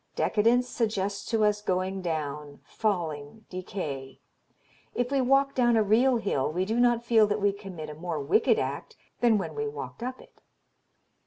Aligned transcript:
Decadence 0.15 0.67
suggests 0.67 1.23
to 1.27 1.45
us 1.45 1.61
going 1.61 2.01
down, 2.01 2.59
falling, 2.63 3.45
decay. 3.51 4.19
If 4.95 5.11
we 5.11 5.21
walk 5.21 5.53
down 5.53 5.77
a 5.77 5.83
real 5.83 6.17
hill 6.17 6.51
we 6.51 6.65
do 6.65 6.79
not 6.79 7.05
feel 7.05 7.27
that 7.27 7.39
we 7.39 7.51
commit 7.53 7.87
a 7.87 7.93
more 7.93 8.19
wicked 8.19 8.57
act 8.57 8.97
than 9.19 9.37
when 9.37 9.53
we 9.53 9.67
walked 9.67 10.01
up 10.01 10.19
it.... 10.19 10.41